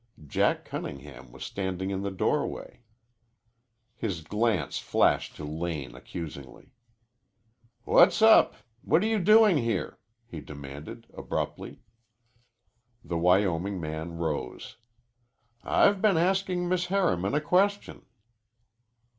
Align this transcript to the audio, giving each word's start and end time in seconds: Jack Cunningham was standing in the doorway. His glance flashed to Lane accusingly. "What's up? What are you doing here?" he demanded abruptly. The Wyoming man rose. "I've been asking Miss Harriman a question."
Jack 0.25 0.65
Cunningham 0.65 1.31
was 1.31 1.43
standing 1.45 1.91
in 1.91 2.01
the 2.01 2.09
doorway. 2.09 2.81
His 3.95 4.21
glance 4.21 4.79
flashed 4.79 5.35
to 5.35 5.45
Lane 5.45 5.93
accusingly. 5.93 6.73
"What's 7.83 8.19
up? 8.23 8.55
What 8.81 9.03
are 9.03 9.05
you 9.05 9.19
doing 9.19 9.57
here?" 9.57 9.99
he 10.25 10.39
demanded 10.41 11.05
abruptly. 11.13 11.81
The 13.03 13.19
Wyoming 13.19 13.79
man 13.79 14.13
rose. 14.17 14.77
"I've 15.61 16.01
been 16.01 16.17
asking 16.17 16.67
Miss 16.67 16.87
Harriman 16.87 17.35
a 17.35 17.39
question." 17.39 18.03